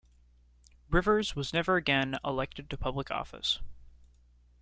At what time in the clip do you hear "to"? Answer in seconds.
2.71-2.75